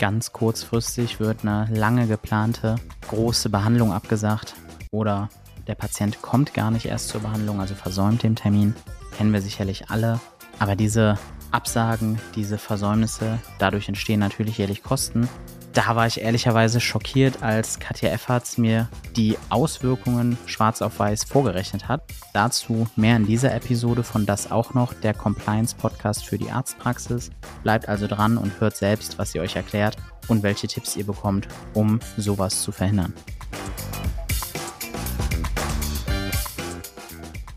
ganz 0.00 0.32
kurzfristig 0.32 1.20
wird 1.20 1.42
eine 1.42 1.68
lange 1.70 2.06
geplante 2.06 2.76
große 3.08 3.50
Behandlung 3.50 3.92
abgesagt 3.92 4.54
oder 4.90 5.28
der 5.66 5.74
Patient 5.74 6.22
kommt 6.22 6.54
gar 6.54 6.70
nicht 6.70 6.86
erst 6.86 7.08
zur 7.08 7.20
Behandlung, 7.20 7.60
also 7.60 7.74
versäumt 7.74 8.22
den 8.22 8.34
Termin. 8.34 8.74
Kennen 9.18 9.34
wir 9.34 9.42
sicherlich 9.42 9.90
alle. 9.90 10.18
Aber 10.58 10.74
diese 10.74 11.18
Absagen, 11.50 12.18
diese 12.34 12.56
Versäumnisse, 12.56 13.38
dadurch 13.58 13.88
entstehen 13.88 14.20
natürlich 14.20 14.56
jährlich 14.56 14.82
Kosten. 14.82 15.28
Da 15.72 15.94
war 15.94 16.08
ich 16.08 16.20
ehrlicherweise 16.20 16.80
schockiert, 16.80 17.44
als 17.44 17.78
Katja 17.78 18.10
Efferts 18.10 18.58
mir 18.58 18.88
die 19.14 19.38
Auswirkungen 19.50 20.36
schwarz 20.46 20.82
auf 20.82 20.98
weiß 20.98 21.22
vorgerechnet 21.22 21.86
hat. 21.86 22.02
Dazu 22.32 22.88
mehr 22.96 23.14
in 23.14 23.24
dieser 23.24 23.54
Episode 23.54 24.02
von 24.02 24.26
Das 24.26 24.50
auch 24.50 24.74
noch, 24.74 24.92
der 24.92 25.14
Compliance-Podcast 25.14 26.26
für 26.26 26.38
die 26.38 26.50
Arztpraxis. 26.50 27.30
Bleibt 27.62 27.88
also 27.88 28.08
dran 28.08 28.36
und 28.36 28.58
hört 28.60 28.76
selbst, 28.76 29.16
was 29.20 29.30
sie 29.30 29.38
euch 29.38 29.54
erklärt 29.54 29.96
und 30.26 30.42
welche 30.42 30.66
Tipps 30.66 30.96
ihr 30.96 31.06
bekommt, 31.06 31.46
um 31.72 32.00
sowas 32.16 32.62
zu 32.62 32.72
verhindern. 32.72 33.14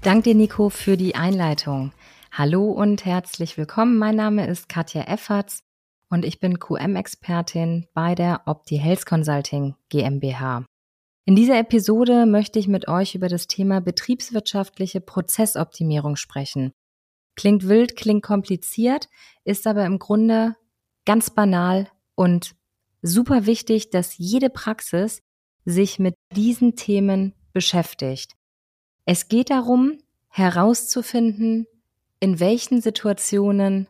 Dank 0.01 0.25
dir, 0.25 0.35
Nico, 0.35 0.69
für 0.69 0.97
die 0.97 1.15
Einleitung. 1.15 1.93
Hallo 2.31 2.69
und 2.69 3.05
herzlich 3.05 3.57
willkommen. 3.57 3.97
Mein 3.97 4.15
Name 4.15 4.45
ist 4.45 4.69
Katja 4.69 5.01
Efferts 5.03 5.63
und 6.13 6.25
ich 6.25 6.39
bin 6.39 6.59
QM-Expertin 6.59 7.87
bei 7.95 8.13
der 8.13 8.43
Opti 8.45 8.77
Health 8.77 9.07
Consulting 9.07 9.73
GmbH. 9.89 10.63
In 11.25 11.35
dieser 11.35 11.57
Episode 11.57 12.27
möchte 12.27 12.59
ich 12.59 12.67
mit 12.67 12.87
euch 12.87 13.15
über 13.15 13.29
das 13.29 13.47
Thema 13.47 13.81
betriebswirtschaftliche 13.81 15.01
Prozessoptimierung 15.01 16.15
sprechen. 16.15 16.71
Klingt 17.35 17.67
wild, 17.67 17.95
klingt 17.95 18.21
kompliziert, 18.21 19.09
ist 19.43 19.65
aber 19.65 19.85
im 19.85 19.97
Grunde 19.97 20.55
ganz 21.05 21.31
banal 21.31 21.89
und 22.13 22.53
super 23.01 23.47
wichtig, 23.47 23.89
dass 23.89 24.19
jede 24.19 24.51
Praxis 24.51 25.23
sich 25.65 25.97
mit 25.97 26.13
diesen 26.35 26.75
Themen 26.75 27.33
beschäftigt. 27.53 28.33
Es 29.05 29.29
geht 29.29 29.49
darum, 29.49 29.97
herauszufinden, 30.27 31.65
in 32.19 32.39
welchen 32.39 32.81
Situationen 32.81 33.87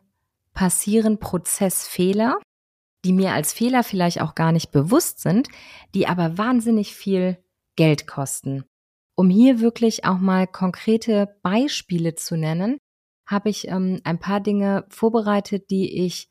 passieren 0.54 1.18
Prozessfehler, 1.18 2.38
die 3.04 3.12
mir 3.12 3.32
als 3.32 3.52
Fehler 3.52 3.84
vielleicht 3.84 4.20
auch 4.20 4.34
gar 4.34 4.52
nicht 4.52 4.70
bewusst 4.70 5.20
sind, 5.20 5.48
die 5.94 6.06
aber 6.06 6.38
wahnsinnig 6.38 6.94
viel 6.94 7.38
Geld 7.76 8.06
kosten. 8.06 8.64
Um 9.16 9.28
hier 9.30 9.60
wirklich 9.60 10.04
auch 10.04 10.18
mal 10.18 10.46
konkrete 10.46 11.36
Beispiele 11.42 12.14
zu 12.14 12.36
nennen, 12.36 12.78
habe 13.26 13.50
ich 13.50 13.68
ähm, 13.68 14.00
ein 14.04 14.18
paar 14.18 14.40
Dinge 14.40 14.86
vorbereitet, 14.88 15.70
die 15.70 16.04
ich 16.04 16.28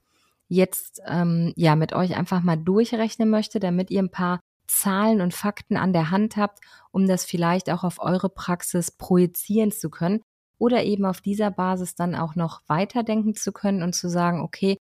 jetzt 0.48 1.02
ähm, 1.06 1.54
ja 1.56 1.76
mit 1.76 1.94
euch 1.94 2.16
einfach 2.16 2.42
mal 2.42 2.58
durchrechnen 2.58 3.30
möchte, 3.30 3.60
damit 3.60 3.90
ihr 3.90 4.02
ein 4.02 4.12
paar 4.12 4.40
Zahlen 4.68 5.22
und 5.22 5.34
Fakten 5.34 5.78
an 5.78 5.94
der 5.94 6.12
Hand 6.12 6.38
habt, 6.38 6.60
um 6.92 7.08
das 7.08 7.26
vielleicht 7.26 7.70
auch 7.70 7.84
auf 7.84 8.00
eure 8.00 8.30
Praxis 8.30 8.92
projizieren 8.92 9.72
zu 9.72 9.90
können 9.90 10.22
oder 10.64 10.86
eben 10.86 11.06
auf 11.06 11.20
dieser 11.20 11.52
Basis 11.52 11.94
dann 11.94 12.16
auch 12.16 12.36
noch 12.36 12.62
weiterdenken 12.68 13.36
zu 13.36 13.52
können 13.52 13.84
und 13.84 13.94
zu 13.94 14.08
sagen, 14.08 14.40
okay, 14.40 14.78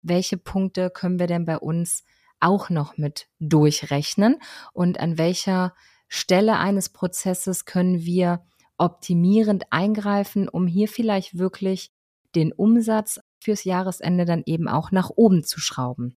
welche 0.00 0.36
Punkte 0.36 0.90
können 0.90 1.18
wir 1.18 1.26
denn 1.26 1.44
bei 1.44 1.58
uns 1.58 2.04
auch 2.38 2.70
noch 2.70 2.98
mit 2.98 3.26
durchrechnen 3.40 4.36
und 4.72 5.00
an 5.00 5.18
welcher 5.18 5.74
Stelle 6.06 6.58
eines 6.58 6.90
Prozesses 6.90 7.64
können 7.64 8.02
wir 8.02 8.46
optimierend 8.78 9.64
eingreifen, 9.70 10.48
um 10.48 10.68
hier 10.68 10.86
vielleicht 10.86 11.36
wirklich 11.36 11.90
den 12.36 12.52
Umsatz 12.52 13.18
fürs 13.40 13.64
Jahresende 13.64 14.26
dann 14.26 14.44
eben 14.46 14.68
auch 14.68 14.92
nach 14.92 15.10
oben 15.10 15.42
zu 15.42 15.58
schrauben. 15.58 16.16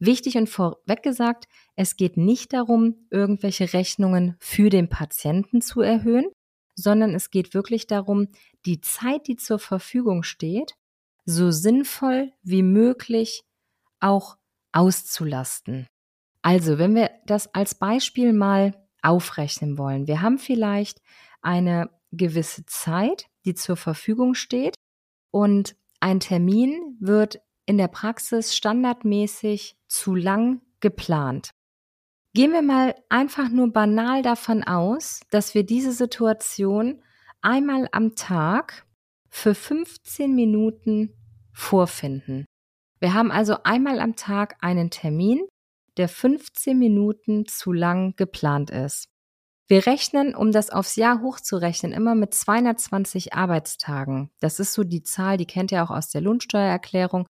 Wichtig 0.00 0.36
und 0.36 0.48
vorweg 0.48 1.04
gesagt, 1.04 1.46
es 1.76 1.96
geht 1.96 2.16
nicht 2.16 2.52
darum, 2.52 3.06
irgendwelche 3.10 3.72
Rechnungen 3.72 4.34
für 4.40 4.70
den 4.70 4.88
Patienten 4.88 5.60
zu 5.60 5.82
erhöhen, 5.82 6.26
sondern 6.74 7.14
es 7.14 7.30
geht 7.30 7.54
wirklich 7.54 7.86
darum, 7.86 8.28
die 8.66 8.80
Zeit, 8.80 9.26
die 9.26 9.36
zur 9.36 9.58
Verfügung 9.58 10.22
steht, 10.22 10.74
so 11.24 11.50
sinnvoll 11.50 12.32
wie 12.42 12.62
möglich 12.62 13.42
auch 14.00 14.36
auszulasten. 14.72 15.86
Also, 16.42 16.78
wenn 16.78 16.94
wir 16.94 17.10
das 17.26 17.54
als 17.54 17.74
Beispiel 17.74 18.32
mal 18.32 18.74
aufrechnen 19.02 19.78
wollen, 19.78 20.06
wir 20.06 20.22
haben 20.22 20.38
vielleicht 20.38 21.00
eine 21.42 21.90
gewisse 22.12 22.64
Zeit, 22.66 23.26
die 23.44 23.54
zur 23.54 23.76
Verfügung 23.76 24.34
steht 24.34 24.74
und 25.30 25.76
ein 26.00 26.20
Termin 26.20 26.96
wird 26.98 27.40
in 27.66 27.78
der 27.78 27.88
Praxis 27.88 28.56
standardmäßig 28.56 29.76
zu 29.86 30.14
lang 30.14 30.62
geplant. 30.80 31.50
Gehen 32.32 32.52
wir 32.52 32.62
mal 32.62 32.94
einfach 33.08 33.48
nur 33.48 33.72
banal 33.72 34.22
davon 34.22 34.62
aus, 34.62 35.20
dass 35.30 35.54
wir 35.54 35.64
diese 35.64 35.92
Situation 35.92 37.02
einmal 37.42 37.88
am 37.90 38.14
Tag 38.14 38.86
für 39.28 39.54
15 39.54 40.32
Minuten 40.32 41.12
vorfinden. 41.52 42.46
Wir 43.00 43.14
haben 43.14 43.32
also 43.32 43.56
einmal 43.64 43.98
am 43.98 44.14
Tag 44.14 44.56
einen 44.60 44.90
Termin, 44.90 45.40
der 45.96 46.08
15 46.08 46.78
Minuten 46.78 47.46
zu 47.46 47.72
lang 47.72 48.14
geplant 48.16 48.70
ist. 48.70 49.06
Wir 49.66 49.86
rechnen, 49.86 50.34
um 50.34 50.52
das 50.52 50.70
aufs 50.70 50.96
Jahr 50.96 51.22
hochzurechnen, 51.22 51.92
immer 51.92 52.14
mit 52.14 52.34
220 52.34 53.34
Arbeitstagen. 53.34 54.30
Das 54.40 54.60
ist 54.60 54.72
so 54.72 54.84
die 54.84 55.02
Zahl, 55.02 55.36
die 55.36 55.46
kennt 55.46 55.72
ihr 55.72 55.82
auch 55.82 55.90
aus 55.90 56.10
der 56.10 56.20
Lohnsteuererklärung. 56.20 57.26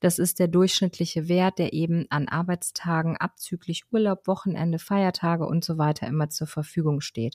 Das 0.00 0.18
ist 0.18 0.38
der 0.38 0.48
durchschnittliche 0.48 1.28
Wert, 1.28 1.58
der 1.58 1.72
eben 1.74 2.06
an 2.10 2.28
Arbeitstagen 2.28 3.16
abzüglich 3.18 3.84
Urlaub, 3.92 4.26
Wochenende, 4.26 4.78
Feiertage 4.78 5.44
und 5.44 5.64
so 5.64 5.76
weiter 5.76 6.06
immer 6.06 6.30
zur 6.30 6.46
Verfügung 6.46 7.00
steht. 7.00 7.34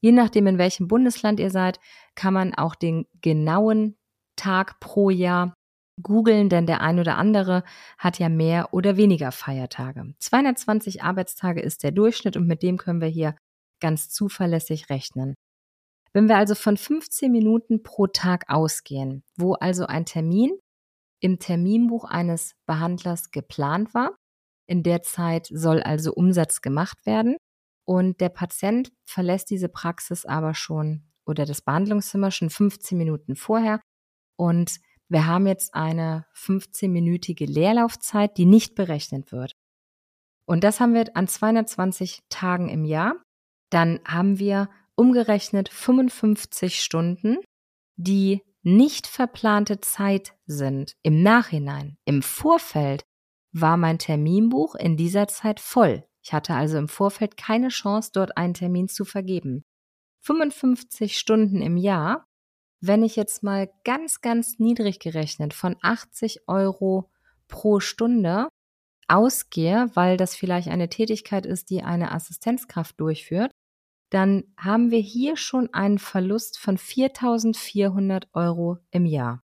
Je 0.00 0.12
nachdem, 0.12 0.46
in 0.46 0.58
welchem 0.58 0.88
Bundesland 0.88 1.40
ihr 1.40 1.50
seid, 1.50 1.80
kann 2.14 2.34
man 2.34 2.54
auch 2.54 2.74
den 2.74 3.06
genauen 3.22 3.96
Tag 4.36 4.78
pro 4.80 5.10
Jahr 5.10 5.54
googeln, 6.02 6.48
denn 6.48 6.66
der 6.66 6.80
ein 6.80 6.98
oder 6.98 7.16
andere 7.16 7.64
hat 7.98 8.18
ja 8.18 8.28
mehr 8.28 8.74
oder 8.74 8.96
weniger 8.96 9.32
Feiertage. 9.32 10.14
220 10.18 11.02
Arbeitstage 11.02 11.60
ist 11.60 11.82
der 11.82 11.92
Durchschnitt 11.92 12.36
und 12.36 12.46
mit 12.46 12.62
dem 12.62 12.76
können 12.76 13.00
wir 13.00 13.08
hier 13.08 13.36
ganz 13.80 14.10
zuverlässig 14.10 14.90
rechnen. 14.90 15.34
Wenn 16.12 16.28
wir 16.28 16.36
also 16.36 16.54
von 16.54 16.76
15 16.76 17.30
Minuten 17.30 17.82
pro 17.82 18.06
Tag 18.06 18.44
ausgehen, 18.48 19.22
wo 19.36 19.54
also 19.54 19.86
ein 19.86 20.04
Termin 20.04 20.58
im 21.22 21.38
Terminbuch 21.38 22.04
eines 22.04 22.54
Behandlers 22.66 23.30
geplant 23.30 23.94
war. 23.94 24.16
In 24.66 24.82
der 24.82 25.02
Zeit 25.02 25.48
soll 25.50 25.80
also 25.80 26.12
Umsatz 26.12 26.60
gemacht 26.60 27.06
werden. 27.06 27.36
Und 27.84 28.20
der 28.20 28.28
Patient 28.28 28.92
verlässt 29.04 29.50
diese 29.50 29.68
Praxis 29.68 30.26
aber 30.26 30.54
schon 30.54 31.04
oder 31.24 31.46
das 31.46 31.62
Behandlungszimmer 31.62 32.30
schon 32.30 32.50
15 32.50 32.98
Minuten 32.98 33.36
vorher. 33.36 33.80
Und 34.36 34.80
wir 35.08 35.26
haben 35.26 35.46
jetzt 35.46 35.74
eine 35.74 36.26
15-minütige 36.34 37.46
Leerlaufzeit, 37.46 38.36
die 38.36 38.46
nicht 38.46 38.74
berechnet 38.74 39.30
wird. 39.30 39.52
Und 40.44 40.64
das 40.64 40.80
haben 40.80 40.94
wir 40.94 41.16
an 41.16 41.28
220 41.28 42.20
Tagen 42.28 42.68
im 42.68 42.84
Jahr. 42.84 43.14
Dann 43.70 44.00
haben 44.04 44.38
wir 44.38 44.68
umgerechnet 44.96 45.68
55 45.68 46.80
Stunden, 46.80 47.38
die 47.96 48.42
nicht 48.62 49.06
verplante 49.06 49.80
Zeit 49.80 50.34
sind, 50.46 50.96
im 51.02 51.22
Nachhinein, 51.22 51.96
im 52.04 52.22
Vorfeld, 52.22 53.04
war 53.52 53.76
mein 53.76 53.98
Terminbuch 53.98 54.74
in 54.74 54.96
dieser 54.96 55.28
Zeit 55.28 55.60
voll. 55.60 56.04
Ich 56.22 56.32
hatte 56.32 56.54
also 56.54 56.78
im 56.78 56.88
Vorfeld 56.88 57.36
keine 57.36 57.68
Chance, 57.68 58.10
dort 58.14 58.36
einen 58.36 58.54
Termin 58.54 58.88
zu 58.88 59.04
vergeben. 59.04 59.64
55 60.20 61.18
Stunden 61.18 61.60
im 61.60 61.76
Jahr, 61.76 62.26
wenn 62.80 63.02
ich 63.02 63.16
jetzt 63.16 63.42
mal 63.42 63.70
ganz, 63.84 64.20
ganz 64.20 64.58
niedrig 64.58 65.00
gerechnet 65.00 65.54
von 65.54 65.76
80 65.82 66.48
Euro 66.48 67.10
pro 67.48 67.80
Stunde 67.80 68.48
ausgehe, 69.08 69.90
weil 69.94 70.16
das 70.16 70.34
vielleicht 70.34 70.68
eine 70.68 70.88
Tätigkeit 70.88 71.44
ist, 71.44 71.70
die 71.70 71.82
eine 71.82 72.12
Assistenzkraft 72.12 72.98
durchführt, 72.98 73.51
dann 74.12 74.44
haben 74.58 74.90
wir 74.90 75.00
hier 75.00 75.36
schon 75.38 75.72
einen 75.72 75.98
Verlust 75.98 76.58
von 76.58 76.76
4.400 76.76 78.26
Euro 78.34 78.78
im 78.90 79.06
Jahr. 79.06 79.42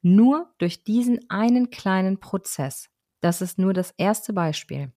Nur 0.00 0.52
durch 0.58 0.82
diesen 0.82 1.28
einen 1.28 1.68
kleinen 1.68 2.18
Prozess. 2.18 2.88
Das 3.20 3.42
ist 3.42 3.58
nur 3.58 3.74
das 3.74 3.92
erste 3.98 4.32
Beispiel. 4.32 4.92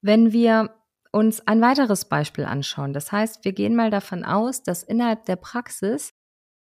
Wenn 0.00 0.32
wir 0.32 0.76
uns 1.12 1.40
ein 1.46 1.60
weiteres 1.60 2.04
Beispiel 2.04 2.44
anschauen, 2.44 2.92
das 2.92 3.10
heißt, 3.10 3.44
wir 3.44 3.52
gehen 3.52 3.74
mal 3.74 3.90
davon 3.90 4.24
aus, 4.24 4.62
dass 4.62 4.84
innerhalb 4.84 5.26
der 5.26 5.36
Praxis 5.36 6.14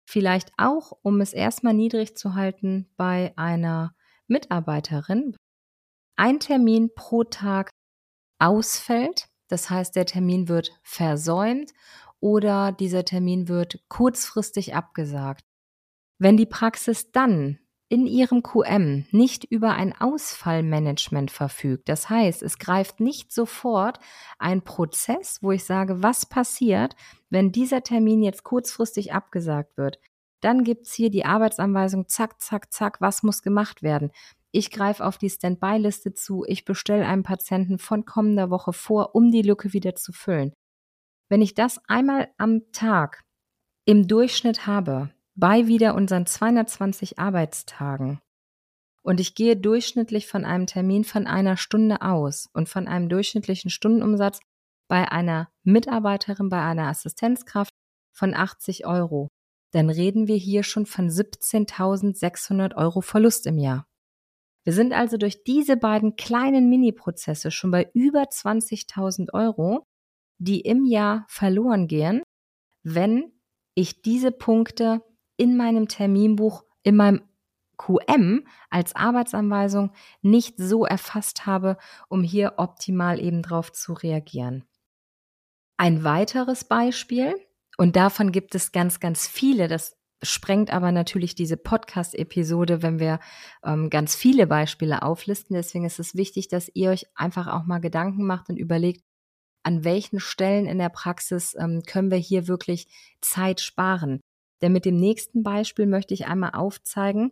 vielleicht 0.03 0.51
auch, 0.57 0.91
um 1.03 1.21
es 1.21 1.31
erstmal 1.31 1.75
niedrig 1.75 2.17
zu 2.17 2.33
halten, 2.33 2.89
bei 2.97 3.33
einer 3.37 3.95
Mitarbeiterin 4.27 5.35
ein 6.15 6.39
Termin 6.39 6.89
pro 6.95 7.23
Tag 7.23 7.69
ausfällt, 8.39 9.27
das 9.51 9.69
heißt, 9.69 9.95
der 9.95 10.05
Termin 10.05 10.47
wird 10.47 10.71
versäumt 10.83 11.73
oder 12.19 12.71
dieser 12.71 13.03
Termin 13.03 13.47
wird 13.47 13.83
kurzfristig 13.89 14.75
abgesagt. 14.75 15.43
Wenn 16.19 16.37
die 16.37 16.45
Praxis 16.45 17.11
dann 17.11 17.59
in 17.89 18.05
Ihrem 18.05 18.43
QM 18.43 19.05
nicht 19.11 19.43
über 19.43 19.73
ein 19.73 19.93
Ausfallmanagement 19.99 21.31
verfügt, 21.31 21.89
das 21.89 22.09
heißt, 22.09 22.41
es 22.43 22.57
greift 22.59 23.01
nicht 23.01 23.33
sofort 23.33 23.99
ein 24.39 24.61
Prozess, 24.61 25.39
wo 25.41 25.51
ich 25.51 25.65
sage, 25.65 26.01
was 26.01 26.25
passiert, 26.25 26.95
wenn 27.29 27.51
dieser 27.51 27.83
Termin 27.83 28.23
jetzt 28.23 28.43
kurzfristig 28.43 29.11
abgesagt 29.13 29.75
wird, 29.75 29.99
dann 30.41 30.63
gibt's 30.63 30.93
hier 30.93 31.09
die 31.09 31.25
Arbeitsanweisung, 31.25 32.07
zack, 32.07 32.39
zack, 32.41 32.71
zack, 32.71 33.01
was 33.01 33.23
muss 33.23 33.41
gemacht 33.41 33.83
werden. 33.83 34.11
Ich 34.53 34.69
greife 34.69 35.05
auf 35.05 35.17
die 35.17 35.29
Standby-Liste 35.29 36.13
zu, 36.13 36.43
ich 36.45 36.65
bestelle 36.65 37.05
einem 37.05 37.23
Patienten 37.23 37.77
von 37.77 38.05
kommender 38.05 38.49
Woche 38.49 38.73
vor, 38.73 39.15
um 39.15 39.31
die 39.31 39.43
Lücke 39.43 39.71
wieder 39.71 39.95
zu 39.95 40.11
füllen. 40.11 40.53
Wenn 41.29 41.41
ich 41.41 41.53
das 41.53 41.79
einmal 41.87 42.29
am 42.37 42.71
Tag 42.73 43.23
im 43.85 44.07
Durchschnitt 44.07 44.67
habe, 44.67 45.11
bei 45.35 45.67
wieder 45.67 45.95
unseren 45.95 46.25
220 46.25 47.19
Arbeitstagen. 47.19 48.19
Und 49.03 49.19
ich 49.19 49.33
gehe 49.33 49.55
durchschnittlich 49.55 50.27
von 50.27 50.45
einem 50.45 50.67
Termin 50.67 51.05
von 51.05 51.25
einer 51.25 51.57
Stunde 51.57 52.01
aus 52.01 52.47
und 52.53 52.69
von 52.69 52.87
einem 52.87 53.09
durchschnittlichen 53.09 53.71
Stundenumsatz 53.71 54.41
bei 54.87 55.09
einer 55.11 55.49
Mitarbeiterin, 55.63 56.49
bei 56.49 56.61
einer 56.61 56.87
Assistenzkraft 56.87 57.73
von 58.13 58.33
80 58.33 58.85
Euro. 58.85 59.29
Dann 59.71 59.89
reden 59.89 60.27
wir 60.27 60.35
hier 60.35 60.63
schon 60.63 60.85
von 60.85 61.09
17.600 61.09 62.75
Euro 62.75 62.99
Verlust 62.99 63.47
im 63.47 63.57
Jahr. 63.57 63.85
Wir 64.63 64.73
sind 64.73 64.93
also 64.93 65.17
durch 65.17 65.43
diese 65.43 65.77
beiden 65.77 66.15
kleinen 66.15 66.69
Mini-Prozesse 66.69 67.51
schon 67.51 67.71
bei 67.71 67.89
über 67.93 68.23
20.000 68.23 69.33
Euro, 69.33 69.87
die 70.37 70.61
im 70.61 70.85
Jahr 70.85 71.25
verloren 71.27 71.87
gehen, 71.87 72.21
wenn 72.83 73.31
ich 73.73 74.01
diese 74.01 74.31
Punkte 74.31 75.01
in 75.37 75.57
meinem 75.57 75.87
Terminbuch, 75.87 76.63
in 76.83 76.95
meinem 76.95 77.21
QM 77.77 78.45
als 78.69 78.95
Arbeitsanweisung 78.95 79.91
nicht 80.21 80.55
so 80.57 80.85
erfasst 80.85 81.47
habe, 81.47 81.77
um 82.09 82.23
hier 82.23 82.53
optimal 82.57 83.19
eben 83.19 83.41
drauf 83.41 83.71
zu 83.71 83.93
reagieren. 83.93 84.65
Ein 85.77 86.03
weiteres 86.03 86.63
Beispiel, 86.63 87.35
und 87.77 87.95
davon 87.95 88.31
gibt 88.31 88.53
es 88.53 88.71
ganz, 88.71 88.99
ganz 88.99 89.27
viele, 89.27 89.67
das 89.67 89.97
sprengt 90.21 90.71
aber 90.71 90.91
natürlich 90.91 91.35
diese 91.35 91.57
Podcast-Episode, 91.57 92.81
wenn 92.81 92.99
wir 92.99 93.19
ähm, 93.63 93.89
ganz 93.89 94.15
viele 94.15 94.47
Beispiele 94.47 95.01
auflisten. 95.01 95.55
Deswegen 95.55 95.85
ist 95.85 95.99
es 95.99 96.15
wichtig, 96.15 96.47
dass 96.47 96.69
ihr 96.73 96.91
euch 96.91 97.05
einfach 97.15 97.47
auch 97.47 97.65
mal 97.65 97.79
Gedanken 97.79 98.25
macht 98.25 98.49
und 98.49 98.57
überlegt, 98.57 99.03
an 99.63 99.83
welchen 99.83 100.19
Stellen 100.19 100.65
in 100.65 100.77
der 100.77 100.89
Praxis 100.89 101.55
ähm, 101.57 101.83
können 101.85 102.11
wir 102.11 102.17
hier 102.17 102.47
wirklich 102.47 102.87
Zeit 103.21 103.61
sparen. 103.61 104.21
Denn 104.61 104.73
mit 104.73 104.85
dem 104.85 104.95
nächsten 104.95 105.43
Beispiel 105.43 105.87
möchte 105.87 106.13
ich 106.13 106.27
einmal 106.27 106.51
aufzeigen, 106.53 107.31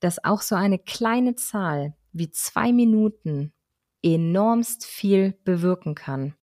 dass 0.00 0.24
auch 0.24 0.42
so 0.42 0.54
eine 0.54 0.78
kleine 0.78 1.34
Zahl 1.34 1.94
wie 2.12 2.30
zwei 2.30 2.72
Minuten 2.72 3.52
enormst 4.02 4.84
viel 4.86 5.38
bewirken 5.44 5.94
kann. 5.94 6.34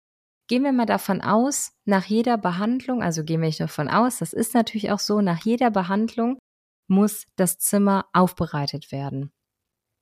Gehen 0.47 0.63
wir 0.63 0.73
mal 0.73 0.87
davon 0.87 1.23
aus, 1.23 1.73
nach 1.85 2.05
jeder 2.05 2.37
Behandlung, 2.37 3.03
also 3.03 3.25
gehen 3.25 3.41
wir 3.41 3.47
nicht 3.47 3.61
davon 3.61 3.89
aus, 3.89 4.19
das 4.19 4.33
ist 4.33 4.55
natürlich 4.55 4.91
auch 4.91 4.99
so, 4.99 5.21
nach 5.21 5.45
jeder 5.45 5.71
Behandlung 5.71 6.39
muss 6.87 7.25
das 7.37 7.59
Zimmer 7.59 8.07
aufbereitet 8.13 8.93
werden. 8.93 9.33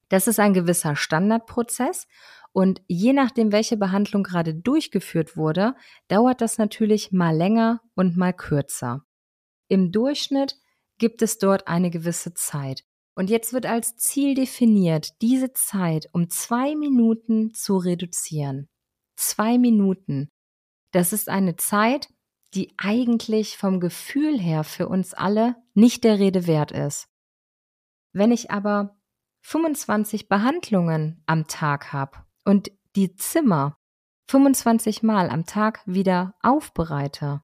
Das 0.09 0.27
ist 0.27 0.41
ein 0.41 0.53
gewisser 0.53 0.97
Standardprozess 0.97 2.07
und 2.53 2.83
je 2.87 3.13
nachdem, 3.13 3.53
welche 3.53 3.77
Behandlung 3.77 4.23
gerade 4.25 4.55
durchgeführt 4.55 5.37
wurde, 5.37 5.75
dauert 6.09 6.41
das 6.41 6.59
natürlich 6.59 7.13
mal 7.13 7.35
länger 7.35 7.81
und 7.95 8.17
mal 8.17 8.33
kürzer. 8.33 9.05
Im 9.69 9.91
Durchschnitt 9.91 10.57
gibt 10.99 11.23
es 11.23 11.39
dort 11.39 11.67
eine 11.67 11.91
gewisse 11.91 12.35
Zeit. 12.35 12.85
Und 13.15 13.31
jetzt 13.31 13.53
wird 13.53 13.67
als 13.67 13.97
Ziel 13.97 14.35
definiert, 14.35 15.21
diese 15.21 15.53
Zeit 15.53 16.09
um 16.13 16.31
zwei 16.31 16.75
Minuten 16.77 17.55
zu 17.55 17.77
reduzieren. 17.77 18.69
Zwei 19.17 19.59
Minuten. 19.59 20.29
Das 20.93 21.13
ist 21.13 21.29
eine 21.29 21.57
Zeit, 21.57 22.09
die 22.55 22.73
eigentlich 22.79 23.57
vom 23.57 23.81
Gefühl 23.81 24.39
her 24.39 24.63
für 24.65 24.89
uns 24.89 25.15
alle 25.15 25.57
nicht 25.75 26.05
der 26.05 26.19
Rede 26.19 26.47
wert 26.47 26.71
ist. 26.71 27.09
Wenn 28.13 28.31
ich 28.31 28.51
aber 28.51 28.97
25 29.41 30.29
Behandlungen 30.29 31.23
am 31.27 31.49
Tag 31.49 31.93
habe 31.93 32.19
und 32.45 32.71
die 32.95 33.15
Zimmer 33.17 33.79
25 34.29 35.03
Mal 35.03 35.31
am 35.31 35.47
Tag 35.47 35.81
wieder 35.87 36.35
aufbereite, 36.43 37.43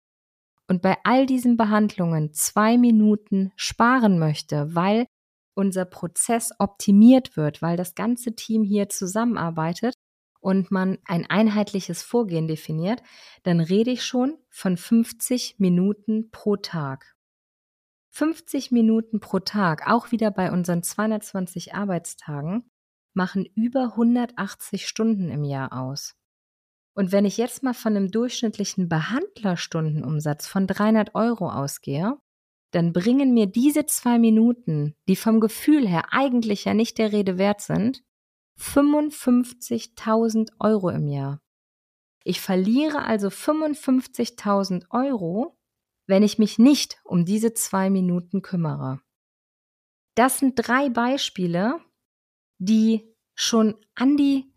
und 0.68 0.82
bei 0.82 0.98
all 1.02 1.26
diesen 1.26 1.56
Behandlungen 1.56 2.32
zwei 2.32 2.76
Minuten 2.76 3.52
sparen 3.56 4.18
möchte, 4.18 4.74
weil 4.74 5.06
unser 5.54 5.86
Prozess 5.86 6.52
optimiert 6.58 7.36
wird, 7.36 7.62
weil 7.62 7.76
das 7.76 7.94
ganze 7.94 8.36
Team 8.36 8.62
hier 8.62 8.88
zusammenarbeitet 8.88 9.94
und 10.40 10.70
man 10.70 10.98
ein 11.04 11.26
einheitliches 11.28 12.02
Vorgehen 12.02 12.48
definiert, 12.48 13.02
dann 13.42 13.60
rede 13.60 13.90
ich 13.90 14.04
schon 14.04 14.38
von 14.50 14.76
50 14.76 15.56
Minuten 15.58 16.30
pro 16.30 16.56
Tag. 16.56 17.16
50 18.10 18.72
Minuten 18.72 19.20
pro 19.20 19.38
Tag, 19.38 19.88
auch 19.88 20.10
wieder 20.10 20.30
bei 20.30 20.50
unseren 20.50 20.82
220 20.82 21.74
Arbeitstagen, 21.74 22.70
machen 23.14 23.46
über 23.54 23.92
180 23.92 24.86
Stunden 24.86 25.30
im 25.30 25.44
Jahr 25.44 25.72
aus. 25.72 26.14
Und 26.94 27.12
wenn 27.12 27.24
ich 27.24 27.36
jetzt 27.36 27.62
mal 27.62 27.74
von 27.74 27.94
einem 27.94 28.10
durchschnittlichen 28.10 28.88
Behandlerstundenumsatz 28.88 30.48
von 30.48 30.66
300 30.66 31.14
Euro 31.14 31.48
ausgehe, 31.48 32.16
dann 32.72 32.92
bringen 32.92 33.34
mir 33.34 33.46
diese 33.46 33.86
zwei 33.86 34.18
Minuten, 34.18 34.94
die 35.08 35.16
vom 35.16 35.40
Gefühl 35.40 35.86
her 35.86 36.06
eigentlich 36.10 36.64
ja 36.64 36.74
nicht 36.74 36.98
der 36.98 37.12
Rede 37.12 37.38
wert 37.38 37.60
sind, 37.60 38.02
55.000 38.58 40.50
Euro 40.58 40.90
im 40.90 41.08
Jahr. 41.08 41.40
Ich 42.24 42.40
verliere 42.40 43.04
also 43.04 43.28
55.000 43.28 44.90
Euro, 44.90 45.56
wenn 46.06 46.22
ich 46.22 46.38
mich 46.38 46.58
nicht 46.58 47.00
um 47.04 47.24
diese 47.24 47.54
zwei 47.54 47.90
Minuten 47.90 48.42
kümmere. 48.42 49.00
Das 50.14 50.38
sind 50.38 50.54
drei 50.56 50.88
Beispiele, 50.88 51.80
die 52.58 53.14
schon 53.34 53.76
an 53.94 54.16
die 54.16 54.52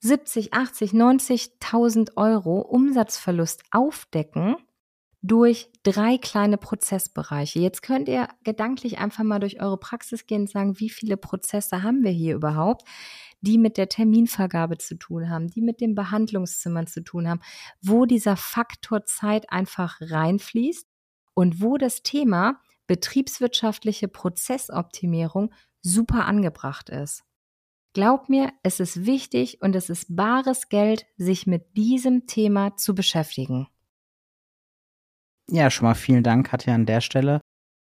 70, 0.00 0.54
80, 0.54 0.92
90.000 0.92 2.16
Euro 2.16 2.60
Umsatzverlust 2.60 3.64
aufdecken 3.70 4.56
durch 5.22 5.70
drei 5.82 6.16
kleine 6.16 6.56
Prozessbereiche. 6.56 7.58
Jetzt 7.58 7.82
könnt 7.82 8.08
ihr 8.08 8.28
gedanklich 8.42 8.98
einfach 8.98 9.24
mal 9.24 9.40
durch 9.40 9.60
eure 9.60 9.76
Praxis 9.76 10.26
gehen 10.26 10.42
und 10.42 10.50
sagen, 10.50 10.80
wie 10.80 10.88
viele 10.88 11.16
Prozesse 11.18 11.82
haben 11.82 12.02
wir 12.02 12.10
hier 12.10 12.34
überhaupt, 12.34 12.88
die 13.40 13.58
mit 13.58 13.76
der 13.76 13.88
Terminvergabe 13.88 14.78
zu 14.78 14.96
tun 14.96 15.30
haben, 15.30 15.48
die 15.48 15.62
mit 15.62 15.80
den 15.80 15.94
Behandlungszimmern 15.94 16.86
zu 16.86 17.02
tun 17.02 17.28
haben, 17.28 17.40
wo 17.80 18.06
dieser 18.06 18.36
Faktor 18.36 19.04
Zeit 19.04 19.50
einfach 19.50 19.98
reinfließt 20.00 20.86
und 21.34 21.60
wo 21.60 21.78
das 21.78 22.02
Thema 22.02 22.60
betriebswirtschaftliche 22.86 24.08
Prozessoptimierung 24.08 25.52
super 25.80 26.26
angebracht 26.26 26.90
ist. 26.90 27.24
Glaub 27.92 28.28
mir, 28.28 28.52
es 28.62 28.78
ist 28.78 29.04
wichtig 29.04 29.62
und 29.62 29.74
es 29.74 29.90
ist 29.90 30.14
bares 30.14 30.68
Geld, 30.68 31.06
sich 31.16 31.46
mit 31.46 31.76
diesem 31.76 32.26
Thema 32.26 32.76
zu 32.76 32.94
beschäftigen. 32.94 33.68
Ja, 35.50 35.70
schon 35.70 35.86
mal 35.86 35.94
vielen 35.94 36.22
Dank, 36.22 36.48
Katja, 36.48 36.74
an 36.74 36.86
der 36.86 37.00
Stelle, 37.00 37.40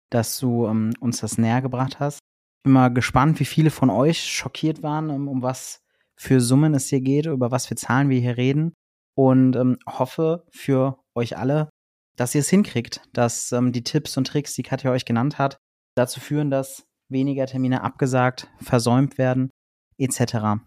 dass 0.10 0.40
du 0.40 0.68
ähm, 0.68 0.94
uns 1.02 1.20
das 1.20 1.38
näher 1.38 1.62
gebracht 1.62 2.00
hast. 2.00 2.20
Bin 2.68 2.74
mal 2.74 2.90
gespannt, 2.90 3.40
wie 3.40 3.46
viele 3.46 3.70
von 3.70 3.90
euch 3.90 4.22
schockiert 4.22 4.84
waren, 4.84 5.10
um, 5.10 5.30
um 5.30 5.42
was 5.42 5.80
für 6.18 6.42
Summen 6.42 6.74
es 6.74 6.90
hier 6.90 7.00
geht, 7.00 7.26
über 7.26 7.50
was 7.50 7.66
für 7.66 7.76
Zahlen 7.76 8.10
wir 8.10 8.20
hier 8.20 8.36
reden. 8.36 8.74
Und 9.16 9.56
ähm, 9.56 9.78
hoffe 9.88 10.44
für 10.52 11.00
euch 11.16 11.38
alle, 11.38 11.70
dass 12.18 12.36
ihr 12.36 12.42
es 12.42 12.50
hinkriegt, 12.50 13.00
dass 13.14 13.54
ähm, 13.54 13.72
die 13.72 13.86
Tipps 13.86 14.18
und 14.18 14.28
Tricks, 14.28 14.54
die 14.54 14.64
Katja 14.64 14.92
euch 14.92 15.06
genannt 15.06 15.38
hat, 15.38 15.60
dazu 15.96 16.20
führen, 16.20 16.52
dass 16.52 16.84
weniger 17.08 17.46
Termine 17.46 17.84
abgesagt, 17.84 18.50
versäumt 18.60 19.18
werden 19.18 19.50
etc. 19.98 20.60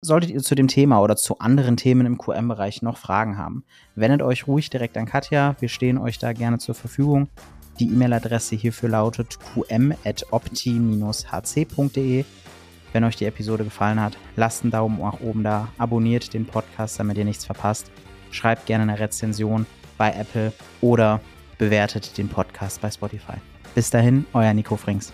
Solltet 0.00 0.30
ihr 0.30 0.44
zu 0.44 0.54
dem 0.54 0.68
Thema 0.68 1.00
oder 1.02 1.16
zu 1.16 1.40
anderen 1.40 1.76
Themen 1.76 2.06
im 2.06 2.18
QM-Bereich 2.18 2.82
noch 2.82 2.98
Fragen 2.98 3.36
haben, 3.36 3.64
wendet 3.96 4.22
euch 4.22 4.46
ruhig 4.46 4.70
direkt 4.70 4.96
an 4.96 5.06
Katja. 5.06 5.56
Wir 5.58 5.68
stehen 5.68 5.98
euch 5.98 6.20
da 6.20 6.34
gerne 6.34 6.58
zur 6.58 6.76
Verfügung. 6.76 7.28
Die 7.82 7.88
E-Mail-Adresse 7.88 8.54
hierfür 8.54 8.88
lautet 8.90 9.38
qm.opti-hc.de. 9.54 10.14
Wenn 12.92 13.02
euch 13.02 13.16
die 13.16 13.24
Episode 13.24 13.64
gefallen 13.64 14.00
hat, 14.00 14.16
lasst 14.36 14.62
einen 14.62 14.70
Daumen 14.70 15.00
nach 15.00 15.18
oben 15.18 15.42
da, 15.42 15.66
abonniert 15.78 16.32
den 16.32 16.46
Podcast, 16.46 17.00
damit 17.00 17.18
ihr 17.18 17.24
nichts 17.24 17.44
verpasst. 17.44 17.90
Schreibt 18.30 18.66
gerne 18.66 18.84
eine 18.84 19.00
Rezension 19.00 19.66
bei 19.98 20.12
Apple 20.12 20.52
oder 20.80 21.20
bewertet 21.58 22.16
den 22.16 22.28
Podcast 22.28 22.80
bei 22.80 22.88
Spotify. 22.88 23.38
Bis 23.74 23.90
dahin, 23.90 24.26
euer 24.32 24.54
Nico 24.54 24.76
Frings. 24.76 25.12